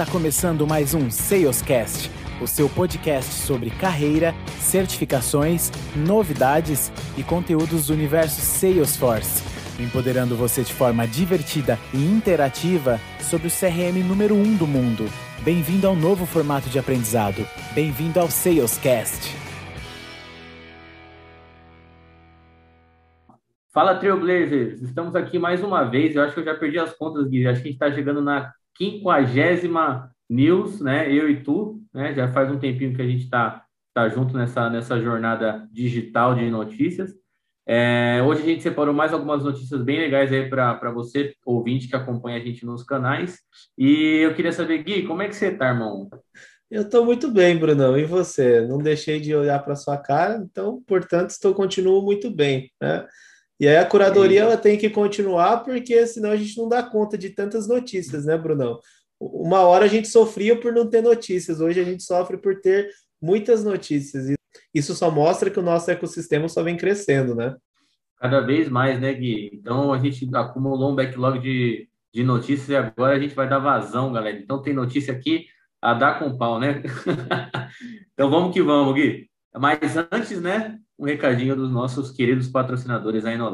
[0.00, 7.92] Está começando mais um Salescast, o seu podcast sobre carreira, certificações, novidades e conteúdos do
[7.92, 9.44] universo Salesforce,
[9.78, 15.04] empoderando você de forma divertida e interativa sobre o CRM número 1 um do mundo.
[15.44, 17.46] Bem-vindo ao novo formato de aprendizado.
[17.74, 19.36] Bem-vindo ao Salescast.
[23.70, 26.16] Fala Trailblazers, estamos aqui mais uma vez.
[26.16, 27.46] Eu acho que eu já perdi as contas, Gui.
[27.46, 31.12] Acho que a gente está chegando na quinquagésima news, né?
[31.12, 32.14] Eu e tu, né?
[32.14, 33.62] Já faz um tempinho que a gente está
[33.92, 37.12] tá junto nessa, nessa jornada digital de notícias.
[37.68, 41.94] É, hoje a gente separou mais algumas notícias bem legais aí para você, ouvinte, que
[41.94, 43.38] acompanha a gente nos canais.
[43.76, 46.08] E eu queria saber, Gui, como é que você tá, irmão?
[46.70, 47.98] Eu estou muito bem, Brunão.
[47.98, 48.62] E você?
[48.66, 53.06] Não deixei de olhar para sua cara, então, portanto, estou continuo muito bem, né?
[53.60, 57.18] E aí a curadoria ela tem que continuar, porque senão a gente não dá conta
[57.18, 58.80] de tantas notícias, né, Brunão?
[59.20, 62.88] Uma hora a gente sofria por não ter notícias, hoje a gente sofre por ter
[63.20, 64.30] muitas notícias.
[64.30, 64.34] E
[64.74, 67.54] isso só mostra que o nosso ecossistema só vem crescendo, né?
[68.16, 69.50] Cada vez mais, né, Gui?
[69.52, 73.58] Então a gente acumulou um backlog de, de notícias e agora a gente vai dar
[73.58, 74.38] vazão, galera.
[74.38, 75.44] Então tem notícia aqui
[75.82, 76.82] a dar com pau, né?
[78.14, 79.28] então vamos que vamos, Gui.
[79.54, 83.48] Mas antes, né, um recadinho dos nossos queridos patrocinadores aí no.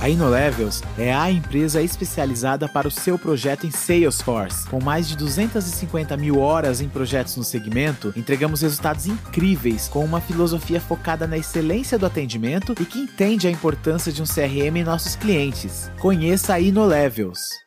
[0.00, 4.68] A InnoLevels é a empresa especializada para o seu projeto em Salesforce.
[4.68, 10.20] Com mais de 250 mil horas em projetos no segmento, entregamos resultados incríveis com uma
[10.20, 14.84] filosofia focada na excelência do atendimento e que entende a importância de um CRM em
[14.84, 15.88] nossos clientes.
[16.00, 17.62] Conheça a InnoLevels.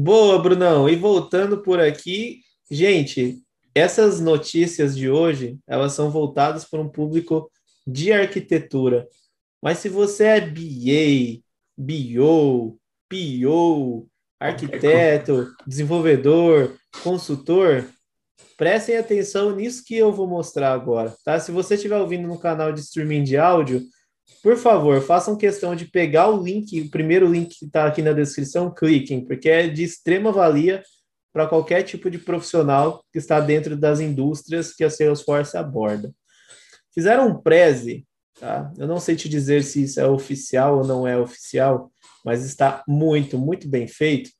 [0.00, 0.88] Boa, Brunão.
[0.88, 3.42] E voltando por aqui, gente,
[3.74, 7.50] essas notícias de hoje, elas são voltadas para um público
[7.84, 9.08] de arquitetura.
[9.60, 11.42] Mas se você é BA,
[11.76, 14.08] BO, PO,
[14.38, 17.84] arquiteto, desenvolvedor, consultor,
[18.56, 21.40] prestem atenção nisso que eu vou mostrar agora, tá?
[21.40, 23.82] Se você estiver ouvindo no canal de streaming de áudio,
[24.42, 28.12] por favor, façam questão de pegar o link, o primeiro link que está aqui na
[28.12, 30.82] descrição, cliquem, porque é de extrema valia
[31.32, 36.12] para qualquer tipo de profissional que está dentro das indústrias que a Salesforce aborda.
[36.94, 38.06] Fizeram um preze,
[38.38, 38.72] tá?
[38.78, 41.92] Eu não sei te dizer se isso é oficial ou não é oficial,
[42.24, 44.30] mas está muito, muito bem feito.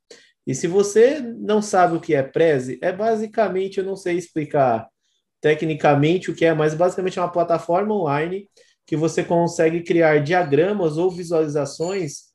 [0.47, 4.89] E se você não sabe o que é preze, é basicamente, eu não sei explicar
[5.41, 8.49] tecnicamente o que é, mas basicamente é uma plataforma online
[8.89, 12.29] que você consegue criar diagramas ou visualizações,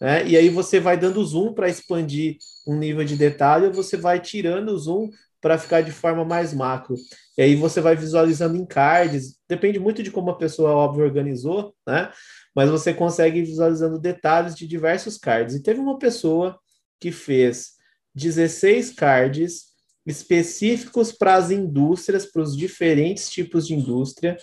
[0.00, 0.24] né?
[0.24, 4.20] E aí você vai dando zoom para expandir um nível de detalhe, ou você vai
[4.20, 6.94] tirando o zoom para ficar de forma mais macro.
[7.36, 11.74] E aí você vai visualizando em cards, depende muito de como a pessoa, óbvio, organizou,
[11.84, 12.12] né?
[12.54, 15.56] Mas você consegue visualizando detalhes de diversos cards.
[15.56, 16.56] E teve uma pessoa
[17.00, 17.72] que fez
[18.14, 19.74] 16 cards
[20.06, 24.36] específicos para as indústrias, para os diferentes tipos de indústria,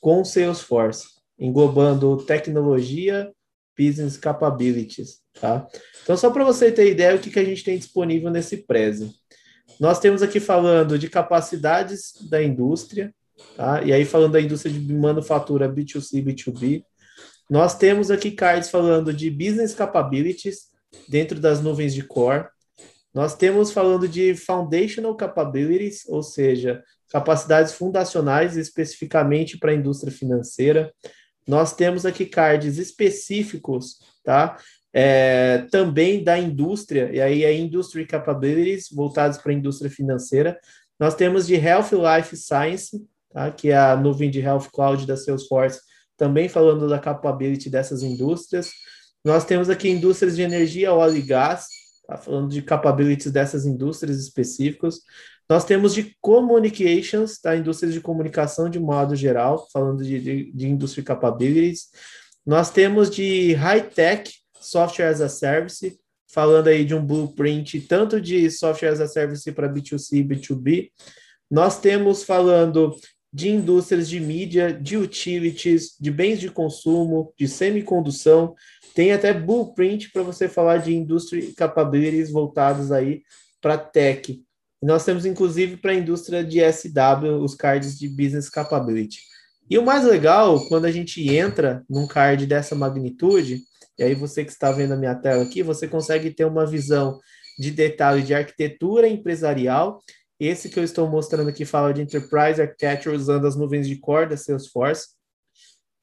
[0.00, 1.08] com Salesforce,
[1.38, 3.32] englobando tecnologia,
[3.78, 5.66] business capabilities, tá?
[6.02, 9.10] Então, só para você ter ideia o que, que a gente tem disponível nesse Prezi.
[9.80, 13.12] Nós temos aqui falando de capacidades da indústria,
[13.56, 13.82] tá?
[13.82, 16.84] E aí falando da indústria de manufatura B2C, B2B.
[17.50, 20.68] Nós temos aqui cards falando de business capabilities
[21.08, 22.46] dentro das nuvens de core.
[23.12, 26.82] Nós temos falando de foundational capabilities, ou seja,
[27.14, 30.92] capacidades fundacionais especificamente para a indústria financeira.
[31.46, 34.56] Nós temos aqui cards específicos, tá?
[34.92, 40.58] É, também da indústria, e aí é Industry Capabilities, voltados para a indústria financeira.
[40.98, 43.00] Nós temos de Health Life Science,
[43.32, 43.48] tá?
[43.52, 45.78] que é a nuvem de Health Cloud da Salesforce,
[46.16, 48.72] também falando da capability dessas indústrias.
[49.24, 51.66] Nós temos aqui indústrias de energia, óleo e gás,
[52.08, 52.16] tá?
[52.16, 54.98] falando de capabilities dessas indústrias específicas.
[55.48, 57.56] Nós temos de communications, tá?
[57.56, 61.88] Indústrias de comunicação de modo geral, falando de, de, de industry capabilities.
[62.46, 65.98] Nós temos de high-tech, software as a service,
[66.32, 70.90] falando aí de um blueprint tanto de software as a service para B2C e B2B.
[71.50, 72.96] Nós temos falando
[73.32, 78.54] de indústrias de mídia, de utilities, de bens de consumo, de semicondução.
[78.94, 83.22] Tem até blueprint para você falar de industry capabilities voltados aí
[83.60, 84.40] para tech.
[84.84, 89.18] Nós temos, inclusive, para a indústria de SW, os cards de Business Capability.
[89.70, 93.62] E o mais legal, quando a gente entra num card dessa magnitude,
[93.98, 97.18] e aí você que está vendo a minha tela aqui, você consegue ter uma visão
[97.58, 100.02] de detalhe de arquitetura empresarial.
[100.38, 104.28] Esse que eu estou mostrando aqui fala de Enterprise Architecture usando as nuvens de core
[104.28, 105.13] da Salesforce.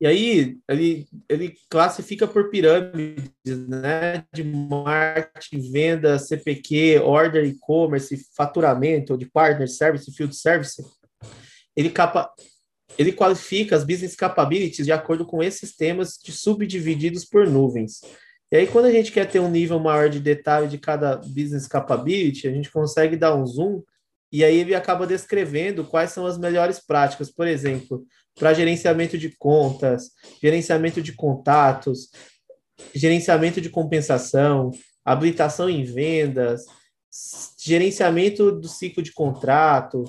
[0.01, 3.31] E aí ele, ele classifica por pirâmides,
[3.69, 4.25] né?
[4.33, 10.83] De marketing, venda, CPQ, order, e-commerce, faturamento, de partner service, field service.
[11.75, 12.27] Ele, capa,
[12.98, 18.01] ele qualifica as business capabilities de acordo com esses temas de subdivididos por nuvens.
[18.51, 21.68] E aí, quando a gente quer ter um nível maior de detalhe de cada business
[21.68, 23.83] capability, a gente consegue dar um zoom
[24.31, 27.29] e aí ele acaba descrevendo quais são as melhores práticas.
[27.29, 28.05] Por exemplo,
[28.35, 30.11] para gerenciamento de contas,
[30.41, 32.09] gerenciamento de contatos,
[32.95, 34.71] gerenciamento de compensação,
[35.03, 36.65] habilitação em vendas,
[37.59, 40.05] gerenciamento do ciclo de contrato,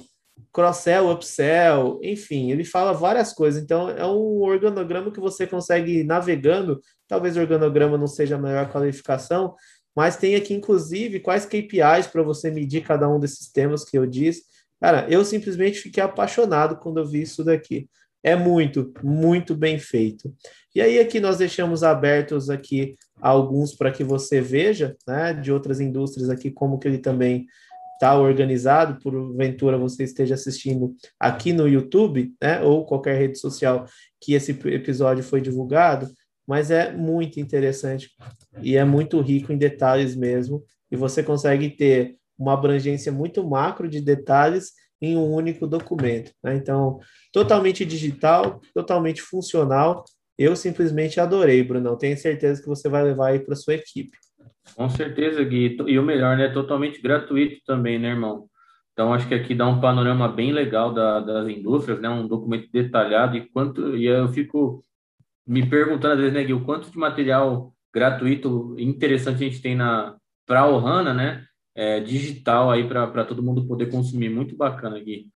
[0.53, 3.63] cross-sell, upsell, enfim, ele fala várias coisas.
[3.63, 6.81] Então, é um organograma que você consegue ir navegando.
[7.09, 9.55] Talvez o organograma não seja a melhor qualificação,
[9.95, 14.07] mas tem aqui, inclusive, quais KPIs para você medir cada um desses temas que eu
[14.07, 14.45] disse.
[14.81, 17.89] Cara, eu simplesmente fiquei apaixonado quando eu vi isso daqui.
[18.23, 20.33] É muito, muito bem feito.
[20.75, 25.81] E aí aqui nós deixamos abertos aqui alguns para que você veja, né, de outras
[25.81, 27.47] indústrias aqui como que ele também
[27.95, 33.87] está organizado, porventura você esteja assistindo aqui no YouTube, né, ou qualquer rede social
[34.21, 36.09] que esse episódio foi divulgado,
[36.47, 38.11] mas é muito interessante
[38.63, 43.89] e é muito rico em detalhes mesmo, e você consegue ter uma abrangência muito macro
[43.89, 46.33] de detalhes em um único documento.
[46.43, 46.57] Né?
[46.57, 47.01] Então,
[47.33, 50.05] totalmente digital, totalmente funcional.
[50.39, 51.97] Eu simplesmente adorei, Bruno.
[51.97, 54.17] Tenho certeza que você vai levar aí para sua equipe.
[54.77, 55.77] Com certeza, Gui.
[55.87, 56.49] E o melhor, né?
[56.49, 58.47] Totalmente gratuito também, né, irmão?
[58.93, 62.09] Então, acho que aqui dá um panorama bem legal da, das indústrias, né?
[62.09, 63.97] Um documento detalhado e quanto.
[63.97, 64.83] E eu fico
[65.47, 69.75] me perguntando às vezes, né, Gui, o quanto de material gratuito interessante a gente tem
[69.75, 70.17] na
[70.47, 71.47] para o HANA, né?
[71.75, 74.29] é, digital aí para todo mundo poder consumir.
[74.29, 75.29] Muito bacana, Gui.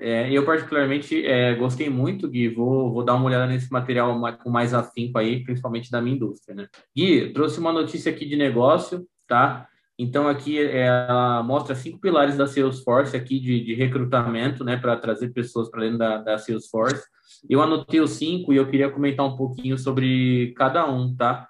[0.00, 2.48] É, eu, particularmente, é, gostei muito, Gui.
[2.48, 6.54] Vou, vou dar uma olhada nesse material com mais afinco aí, principalmente da minha indústria,
[6.54, 6.68] né?
[6.96, 9.66] Gui, trouxe uma notícia aqui de negócio, tá?
[9.98, 14.96] Então, aqui é, ela mostra cinco pilares da Salesforce aqui de, de recrutamento, né, para
[14.96, 17.02] trazer pessoas para dentro da, da Salesforce.
[17.50, 21.48] Eu anotei os cinco e eu queria comentar um pouquinho sobre cada um, tá?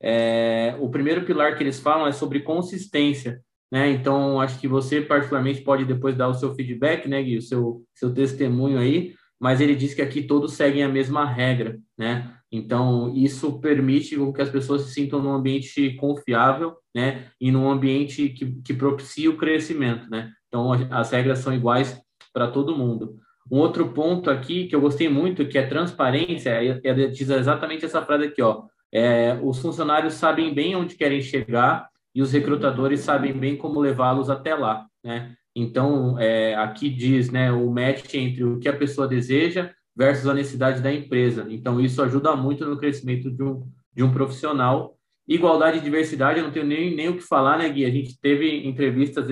[0.00, 3.40] É, o primeiro pilar que eles falam é sobre consistência.
[3.72, 3.90] Né?
[3.90, 7.82] Então, acho que você, particularmente, pode depois dar o seu feedback, né, Gui, o seu,
[7.94, 12.35] seu testemunho aí, mas ele diz que aqui todos seguem a mesma regra, né?
[12.50, 17.30] Então, isso permite que as pessoas se sintam num ambiente confiável, né?
[17.40, 20.30] E num ambiente que, que propicia o crescimento, né?
[20.48, 22.00] Então, as regras são iguais
[22.32, 23.18] para todo mundo.
[23.50, 27.84] Um outro ponto aqui que eu gostei muito, que é transparência, é, é, diz exatamente
[27.84, 28.64] essa frase aqui, ó.
[28.92, 34.30] É, os funcionários sabem bem onde querem chegar e os recrutadores sabem bem como levá-los
[34.30, 35.34] até lá, né?
[35.54, 40.34] Então, é, aqui diz, né, o match entre o que a pessoa deseja versus a
[40.34, 41.46] necessidade da empresa.
[41.48, 44.96] Então, isso ajuda muito no crescimento de um, de um profissional.
[45.26, 47.84] Igualdade e diversidade, eu não tenho nem, nem o que falar, né, Gui?
[47.84, 49.28] A gente teve entrevistas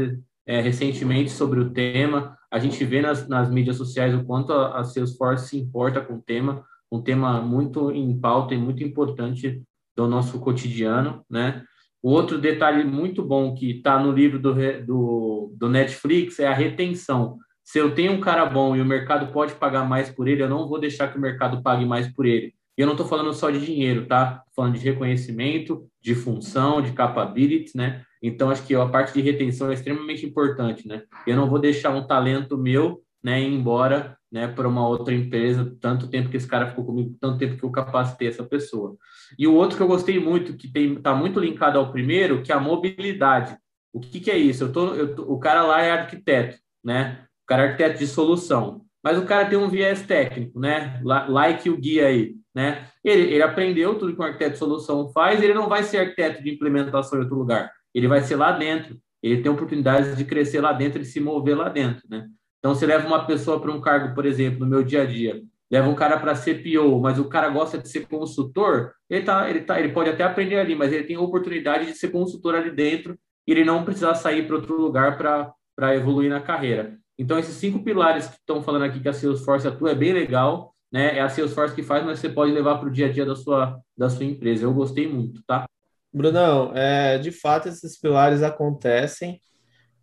[0.47, 4.79] é, recentemente sobre o tema, a gente vê nas, nas mídias sociais o quanto a,
[4.79, 9.63] a Salesforce se importa com o tema, um tema muito em pauta e muito importante
[9.97, 11.65] do nosso cotidiano, né?
[12.03, 16.53] O outro detalhe muito bom que está no livro do, do, do, Netflix é a
[16.53, 17.39] retenção.
[17.65, 20.49] Se eu tenho um cara bom e o mercado pode pagar mais por ele, eu
[20.49, 22.55] não vou deixar que o mercado pague mais por ele.
[22.77, 24.43] E eu não estou falando só de dinheiro, tá?
[24.47, 28.05] Tô falando de reconhecimento, de função, de capabilities, né?
[28.23, 31.03] Então, acho que a parte de retenção é extremamente importante, né?
[31.27, 35.75] Eu não vou deixar um talento meu né, ir embora né, para uma outra empresa,
[35.81, 38.97] tanto tempo que esse cara ficou comigo, tanto tempo que eu capacitei essa pessoa.
[39.39, 42.55] E o outro que eu gostei muito, que está muito linkado ao primeiro, que é
[42.55, 43.57] a mobilidade.
[43.93, 44.65] O que, que é isso?
[44.65, 47.25] Eu tô, eu tô, o cara lá é arquiteto, né?
[47.45, 48.83] O cara é arquiteto de solução.
[49.03, 51.01] Mas o cara tem um viés técnico, né?
[51.03, 52.89] Like o guia aí, né?
[53.05, 56.43] Ele, ele aprendeu tudo que um arquiteto de solução faz, ele não vai ser arquiteto
[56.43, 57.71] de implementação em outro lugar.
[57.95, 58.99] Ele vai ser lá dentro.
[59.23, 62.27] Ele tem oportunidades de crescer lá dentro e se mover lá dentro, né?
[62.59, 65.43] Então, você leva uma pessoa para um cargo, por exemplo, no meu dia a dia,
[65.71, 69.51] leva um cara para ser PO, mas o cara gosta de ser consultor, ele, tá,
[69.51, 72.71] ele, tá, ele pode até aprender ali, mas ele tem oportunidade de ser consultor ali
[72.71, 76.99] dentro e ele não precisar sair para outro lugar para evoluir na carreira.
[77.19, 80.75] Então, esses cinco pilares que estão falando aqui que a Salesforce atua é bem legal,
[80.93, 81.17] né?
[81.17, 83.37] É a Salesforce que faz, mas você pode levar para o dia a dia da
[83.37, 84.65] sua, da sua empresa.
[84.65, 85.65] Eu gostei muito, tá?
[86.13, 89.41] Brunão, é, de fato, esses pilares acontecem.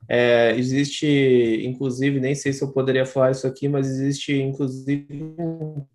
[0.09, 1.07] É, existe,
[1.65, 5.07] inclusive, nem sei se eu poderia falar isso aqui, mas existe, inclusive,
[5.39, 5.85] um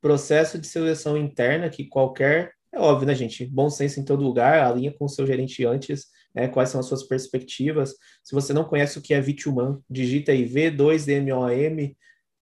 [0.00, 3.46] processo de seleção interna que qualquer, é óbvio, né, gente?
[3.46, 6.86] Bom senso em todo lugar, alinha com o seu gerente antes, né, quais são as
[6.86, 7.94] suas perspectivas.
[8.22, 11.94] Se você não conhece o que é VTUMAN, digita aí V2MOM,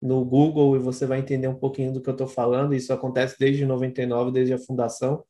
[0.00, 2.74] no Google e você vai entender um pouquinho do que eu estou falando.
[2.74, 5.24] Isso acontece desde 99, desde a fundação.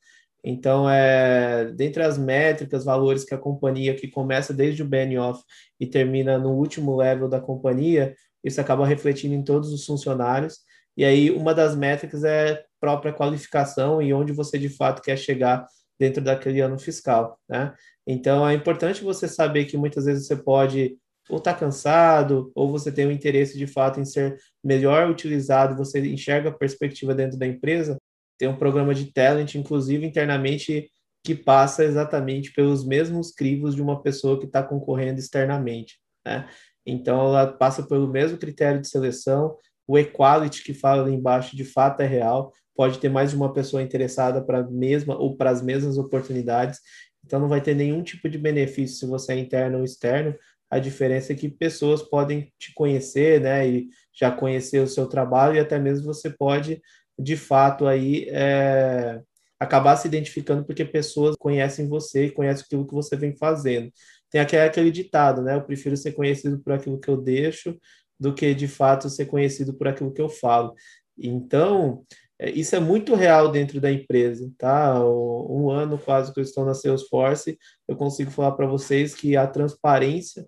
[0.45, 5.43] Então, é, dentre as métricas, valores que a companhia, que começa desde o BNOff
[5.81, 10.59] e termina no último level da companhia, isso acaba refletindo em todos os funcionários.
[10.97, 15.67] E aí, uma das métricas é própria qualificação e onde você de fato quer chegar
[15.99, 17.75] dentro daquele ano fiscal, né?
[18.07, 20.97] Então, é importante você saber que muitas vezes você pode
[21.29, 25.76] ou estar tá cansado, ou você tem um interesse de fato em ser melhor utilizado,
[25.76, 27.99] você enxerga a perspectiva dentro da empresa,
[28.38, 30.88] tem um programa de talent, inclusive internamente,
[31.25, 35.99] que passa exatamente pelos mesmos crivos de uma pessoa que está concorrendo externamente.
[36.25, 36.49] Né?
[36.87, 39.57] Então, ela passa pelo mesmo critério de seleção,
[39.88, 43.52] o equality que fala ali embaixo de fato é real, pode ter mais de uma
[43.52, 46.80] pessoa interessada para a mesma ou para as mesmas oportunidades,
[47.25, 50.35] então não vai ter nenhum tipo de benefício se você é interno ou externo,
[50.71, 55.56] a diferença é que pessoas podem te conhecer, né, e já conhecer o seu trabalho
[55.56, 56.80] e até mesmo você pode
[57.18, 59.21] de fato aí é,
[59.59, 63.90] acabar se identificando porque pessoas conhecem você e conhecem aquilo que você vem fazendo.
[64.30, 65.54] Tem aquele, aquele ditado, né?
[65.54, 67.78] Eu prefiro ser conhecido por aquilo que eu deixo
[68.18, 70.75] do que de fato ser conhecido por aquilo que eu falo.
[71.18, 72.04] Então,
[72.40, 75.02] isso é muito real dentro da empresa, tá?
[75.05, 79.47] Um ano quase que eu estou na Salesforce, eu consigo falar para vocês que a
[79.47, 80.47] transparência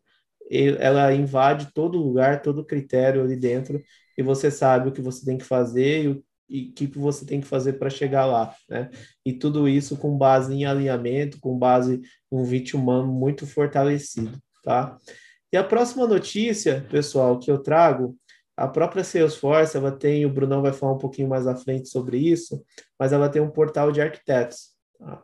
[0.50, 3.83] ela invade todo lugar, todo critério ali dentro,
[4.16, 7.40] e você sabe o que você tem que fazer e o e que você tem
[7.40, 8.90] que fazer para chegar lá, né?
[9.25, 12.00] E tudo isso com base em alinhamento, com base
[12.33, 14.97] em um vídeo humano muito fortalecido, tá?
[15.52, 18.16] E a próxima notícia, pessoal, que eu trago,
[18.59, 22.19] a própria Salesforce, ela tem, o Brunão vai falar um pouquinho mais à frente sobre
[22.19, 22.62] isso,
[22.99, 25.23] mas ela tem um portal de arquitetos, tá?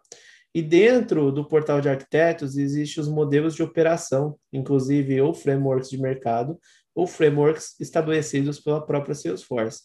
[0.55, 5.99] E dentro do portal de arquitetos existem os modelos de operação, inclusive ou frameworks de
[5.99, 6.57] mercado,
[6.95, 9.83] ou frameworks estabelecidos pela própria Salesforce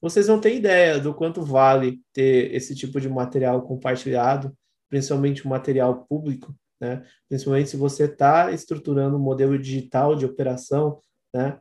[0.00, 4.56] vocês não têm ideia do quanto vale ter esse tipo de material compartilhado,
[4.88, 7.02] principalmente o material público, né?
[7.28, 11.00] Principalmente se você está estruturando um modelo digital de operação,
[11.36, 11.58] né?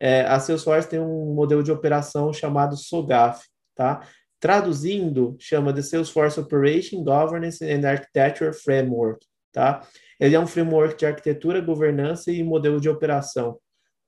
[0.00, 4.06] É, a Salesforce tem um modelo de operação chamado SOGAF, tá?
[4.40, 9.82] Traduzindo, chama de Salesforce Operation, Governance and Architecture Framework, tá?
[10.18, 13.58] Ele é um framework de arquitetura, governança e modelo de operação,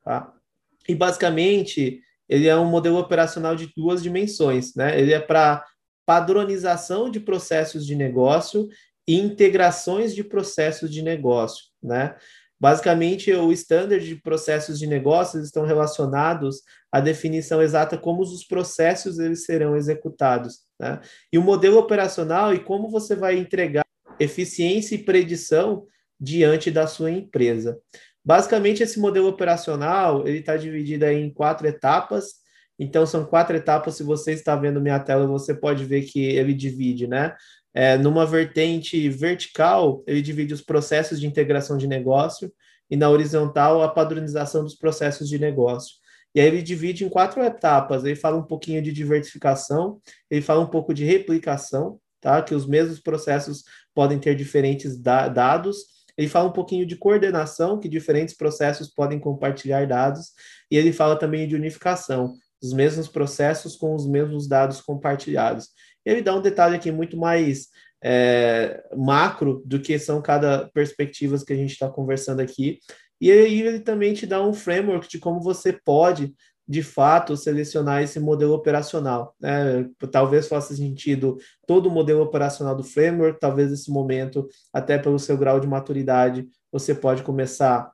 [0.02, 0.32] tá?
[0.88, 4.98] E basicamente ele é um modelo operacional de duas dimensões, né?
[4.98, 5.64] Ele é para
[6.06, 8.68] padronização de processos de negócio
[9.06, 12.16] e integrações de processos de negócio, né?
[12.60, 16.60] Basicamente, o standard de processos de negócios estão relacionados
[16.92, 21.00] à definição exata como os processos eles serão executados, né?
[21.32, 23.84] E o modelo operacional e como você vai entregar
[24.18, 25.86] eficiência e predição
[26.20, 27.80] diante da sua empresa.
[28.22, 32.40] Basicamente, esse modelo operacional ele está dividido em quatro etapas.
[32.78, 33.94] Então, são quatro etapas.
[33.94, 37.34] Se você está vendo minha tela, você pode ver que ele divide, né?
[37.72, 42.52] É, numa vertente vertical, ele divide os processos de integração de negócio,
[42.90, 45.96] e na horizontal, a padronização dos processos de negócio.
[46.34, 48.04] E aí ele divide em quatro etapas.
[48.04, 52.42] Ele fala um pouquinho de diversificação, ele fala um pouco de replicação, tá?
[52.42, 53.62] Que os mesmos processos
[53.94, 59.18] podem ter diferentes da dados ele fala um pouquinho de coordenação, que diferentes processos podem
[59.18, 60.32] compartilhar dados,
[60.70, 65.68] e ele fala também de unificação, os mesmos processos com os mesmos dados compartilhados.
[66.04, 67.68] Ele dá um detalhe aqui muito mais
[68.02, 72.78] é, macro do que são cada perspectivas que a gente está conversando aqui.
[73.20, 76.34] E aí ele também te dá um framework de como você pode
[76.66, 79.34] de fato selecionar esse modelo operacional.
[79.40, 79.88] Né?
[80.10, 85.36] Talvez faça sentido todo o modelo operacional do framework, talvez nesse momento, até pelo seu
[85.36, 87.90] grau de maturidade, você pode começar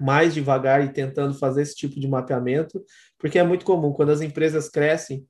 [0.00, 2.84] mais devagar e tentando fazer esse tipo de mapeamento,
[3.18, 5.26] porque é muito comum quando as empresas crescem,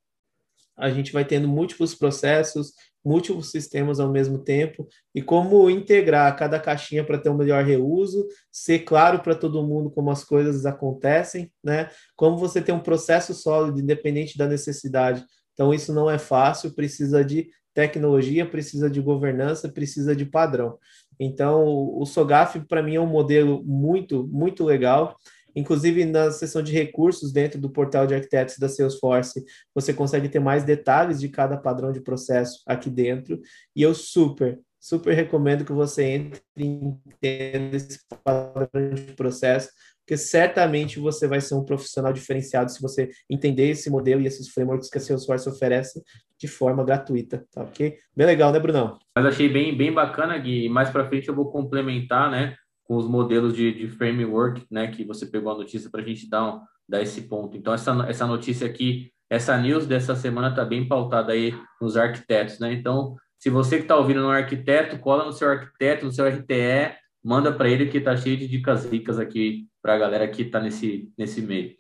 [0.77, 2.73] a gente vai tendo múltiplos processos,
[3.05, 8.27] múltiplos sistemas ao mesmo tempo e como integrar cada caixinha para ter um melhor reuso,
[8.51, 11.91] ser claro para todo mundo como as coisas acontecem, né?
[12.17, 15.25] Como você ter um processo sólido, independente da necessidade.
[15.53, 20.79] Então, isso não é fácil, precisa de tecnologia, precisa de governança, precisa de padrão.
[21.19, 25.17] Então, o SOGAF, para mim, é um modelo muito, muito legal.
[25.55, 29.45] Inclusive, na seção de recursos dentro do portal de arquitetos da Salesforce,
[29.75, 33.41] você consegue ter mais detalhes de cada padrão de processo aqui dentro.
[33.75, 39.71] E eu super, super recomendo que você entre e entenda esse padrão de processo,
[40.05, 44.49] porque certamente você vai ser um profissional diferenciado se você entender esse modelo e esses
[44.51, 46.03] frameworks que a Salesforce oferece
[46.39, 47.97] de forma gratuita, tá ok?
[48.15, 48.99] Bem legal, né, Brunão?
[49.17, 50.69] Mas achei bem, bem bacana, Gui.
[50.69, 52.55] Mais para frente eu vou complementar, né?
[52.85, 56.29] Com os modelos de, de framework, né, que você pegou a notícia para a gente
[56.29, 57.57] dar um, dar esse ponto.
[57.57, 62.59] Então, essa, essa notícia aqui, essa news dessa semana está bem pautada aí nos arquitetos,
[62.59, 62.73] né?
[62.73, 66.95] Então, se você que está ouvindo no arquiteto, cola no seu arquiteto, no seu RTE,
[67.23, 70.61] manda para ele que está cheio de dicas ricas aqui para a galera que está
[70.61, 71.75] nesse, nesse meio.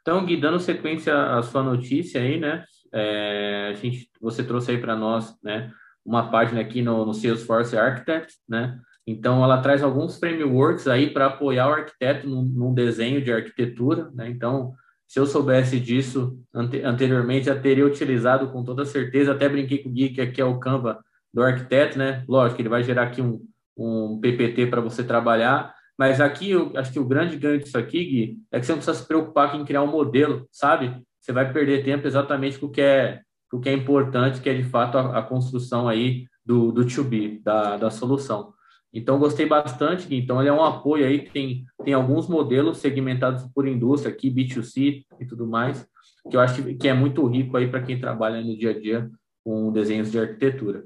[0.00, 2.64] Então, Gui, dando sequência à sua notícia aí, né?
[2.92, 5.72] É, a gente, você trouxe aí para nós, né?
[6.04, 8.80] Uma página aqui no, no Salesforce Architect, né?
[9.10, 14.10] Então, ela traz alguns frameworks aí para apoiar o arquiteto num, num, desenho de arquitetura,
[14.14, 14.28] né?
[14.28, 14.74] Então,
[15.06, 19.32] se eu soubesse disso ante, anteriormente, já teria utilizado com toda certeza.
[19.32, 22.22] Até brinquei com o Gui, que aqui é o Canva do arquiteto, né?
[22.28, 23.40] Lógico, ele vai gerar aqui um,
[23.78, 28.04] um PPT para você trabalhar, mas aqui, eu acho que o grande ganho disso aqui,
[28.04, 31.02] Gui, é que você não precisa se preocupar em criar um modelo, sabe?
[31.18, 34.50] Você vai perder tempo exatamente com o que é, com o que é importante, que
[34.50, 38.52] é de fato a, a construção aí do, do to be, da, da solução.
[38.92, 40.14] Então, gostei bastante.
[40.14, 45.04] Então, ele é um apoio aí, tem, tem alguns modelos segmentados por indústria aqui, B2C
[45.20, 45.86] e tudo mais,
[46.30, 49.10] que eu acho que é muito rico aí para quem trabalha no dia a dia
[49.44, 50.84] com desenhos de arquitetura.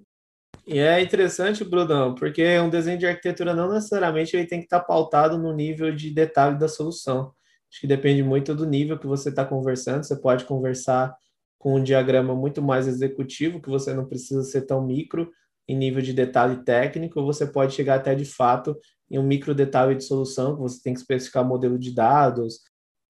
[0.66, 4.80] E é interessante, Brunão, porque um desenho de arquitetura não necessariamente ele tem que estar
[4.80, 7.32] pautado no nível de detalhe da solução.
[7.70, 10.04] Acho que depende muito do nível que você está conversando.
[10.04, 11.16] Você pode conversar
[11.58, 15.32] com um diagrama muito mais executivo, que você não precisa ser tão micro,
[15.68, 18.76] em nível de detalhe técnico, você pode chegar até de fato
[19.10, 22.60] em um micro detalhe de solução, que você tem que especificar modelo de dados,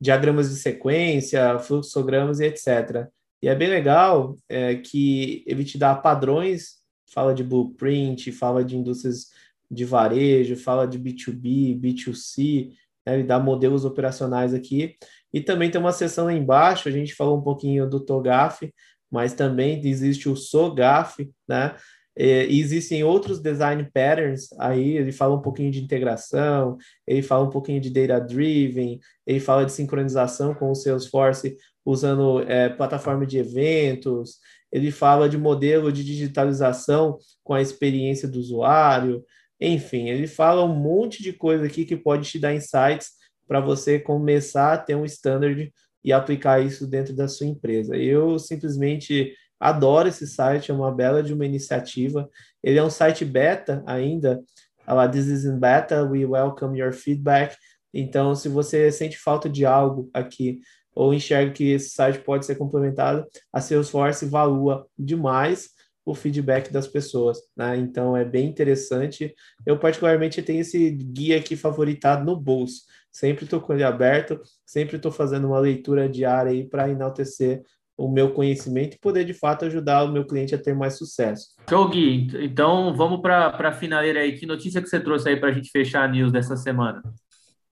[0.01, 3.07] diagramas de sequência, fluxogramas e etc.
[3.41, 6.83] E é bem legal é, que ele te dá padrões,
[7.13, 9.29] fala de blueprint, fala de indústrias
[9.71, 12.73] de varejo, fala de B2B, B2C,
[13.07, 14.97] né, ele dá modelos operacionais aqui.
[15.33, 18.73] E também tem uma seção lá embaixo, a gente falou um pouquinho do TOGAF,
[19.11, 21.77] mas também existe o SOGAF, né?
[22.17, 26.77] É, e existem outros design patterns aí, ele fala um pouquinho de integração,
[27.07, 32.41] ele fala um pouquinho de data driven, ele fala de sincronização com o Salesforce usando
[32.43, 34.37] é, plataforma de eventos,
[34.71, 39.25] ele fala de modelo de digitalização com a experiência do usuário,
[39.61, 43.13] enfim, ele fala um monte de coisa aqui que pode te dar insights
[43.47, 45.73] para você começar a ter um standard
[46.05, 47.97] e aplicar isso dentro da sua empresa.
[47.97, 52.29] Eu simplesmente Adoro esse site, é uma bela de uma iniciativa.
[52.61, 54.43] Ele é um site beta ainda.
[54.89, 57.57] Lá, This is in beta, we welcome your feedback.
[57.95, 60.59] Então, se você sente falta de algo aqui
[60.93, 65.71] ou enxerga que esse site pode ser complementado, a Salesforce valua demais
[66.05, 67.77] o feedback das pessoas, né?
[67.77, 69.33] Então é bem interessante.
[69.65, 72.83] Eu particularmente tenho esse guia aqui favoritado no bolso.
[73.13, 77.63] Sempre estou com ele aberto, sempre estou fazendo uma leitura diária aí para enaltecer
[78.03, 81.55] o meu conhecimento e poder de fato ajudar o meu cliente a ter mais sucesso.
[81.71, 82.29] Show, Gui.
[82.45, 84.37] Então vamos para a finaleira aí.
[84.37, 87.01] Que notícia que você trouxe aí para a gente fechar a news dessa semana?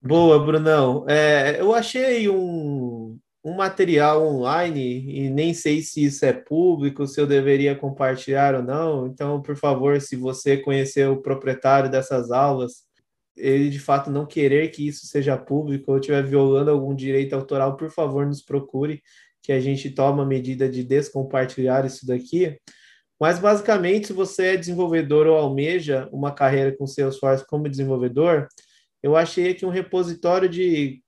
[0.00, 1.04] Boa, Brunão.
[1.08, 7.20] É, eu achei um, um material online e nem sei se isso é público, se
[7.20, 9.08] eu deveria compartilhar ou não.
[9.08, 12.84] Então, por favor, se você conhecer o proprietário dessas aulas,
[13.36, 17.76] ele de fato não querer que isso seja público ou estiver violando algum direito autoral,
[17.76, 19.02] por favor, nos procure
[19.42, 22.58] que a gente toma a medida de descompartilhar isso daqui.
[23.20, 28.48] Mas basicamente, se você é desenvolvedor ou almeja uma carreira com Salesforce como desenvolvedor,
[29.02, 31.02] eu achei aqui um repositório de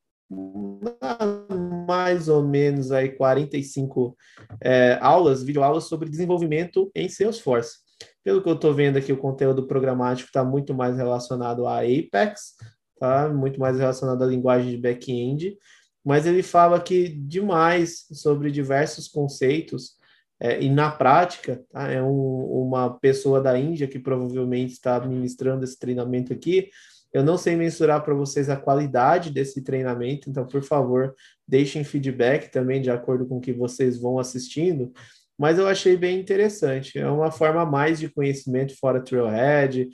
[1.87, 4.17] mais ou menos aí 45
[4.63, 7.79] é, aulas, videoaulas sobre desenvolvimento em Salesforce.
[8.25, 12.55] Pelo que eu estou vendo aqui, o conteúdo programático está muito mais relacionado a Apex,
[12.99, 13.29] tá?
[13.29, 15.57] muito mais relacionado à linguagem de back-end,
[16.05, 19.97] mas ele fala aqui demais sobre diversos conceitos
[20.41, 21.89] é, e na prática tá?
[21.89, 26.69] é um, uma pessoa da Índia que provavelmente está administrando esse treinamento aqui.
[27.13, 31.15] Eu não sei mensurar para vocês a qualidade desse treinamento, então por favor
[31.47, 34.93] deixem feedback também de acordo com o que vocês vão assistindo.
[35.39, 36.99] Mas eu achei bem interessante.
[36.99, 39.89] É uma forma mais de conhecimento fora Trailhead,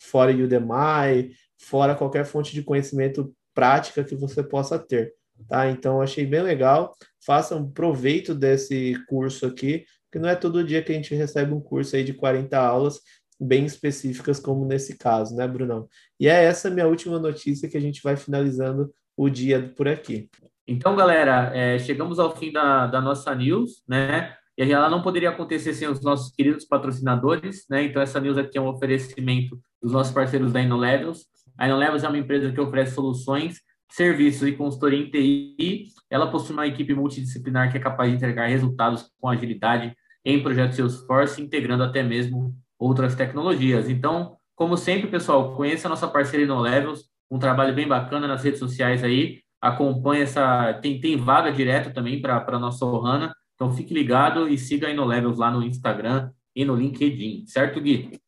[0.00, 5.14] fora Udemy, fora qualquer fonte de conhecimento prática que você possa ter,
[5.48, 5.68] tá?
[5.70, 6.94] Então, achei bem legal.
[7.24, 11.60] Façam proveito desse curso aqui, que não é todo dia que a gente recebe um
[11.60, 13.00] curso aí de 40 aulas
[13.40, 15.88] bem específicas, como nesse caso, né, Brunão?
[16.20, 20.28] E é essa minha última notícia que a gente vai finalizando o dia por aqui.
[20.68, 24.34] Então, galera, é, chegamos ao fim da, da nossa news, né?
[24.58, 27.84] E ela não poderia acontecer sem os nossos queridos patrocinadores, né?
[27.84, 31.26] Então, essa news aqui é um oferecimento dos nossos parceiros da InnoLevels.
[31.58, 35.84] A InnoLevels é uma empresa que oferece soluções, serviços e consultoria em TI.
[36.10, 40.76] Ela possui uma equipe multidisciplinar que é capaz de entregar resultados com agilidade em projetos
[40.76, 43.88] Salesforce, integrando até mesmo outras tecnologias.
[43.88, 48.58] Então, como sempre, pessoal, conheça a nossa parceira InnoLevels, um trabalho bem bacana nas redes
[48.58, 49.40] sociais aí.
[49.60, 50.74] acompanha essa.
[50.74, 53.32] Tem, tem vaga direto também para a nossa Ohana.
[53.54, 57.80] Então fique ligado e siga aí no Levels lá no Instagram e no LinkedIn, certo,
[57.80, 58.18] Gui?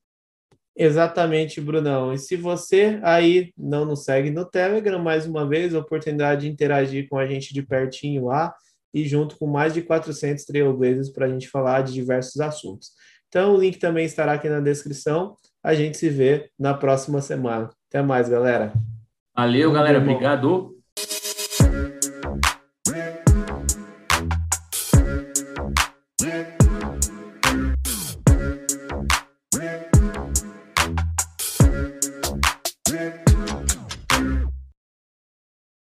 [0.80, 2.12] Exatamente, Brunão.
[2.12, 6.48] E se você aí não nos segue no Telegram, mais uma vez, a oportunidade de
[6.48, 8.54] interagir com a gente de pertinho lá
[8.94, 12.92] e junto com mais de 400 trailblazers para a gente falar de diversos assuntos.
[13.26, 15.34] Então, o link também estará aqui na descrição.
[15.64, 17.70] A gente se vê na próxima semana.
[17.88, 18.72] Até mais, galera.
[19.36, 19.98] Valeu, galera.
[19.98, 20.77] Obrigado.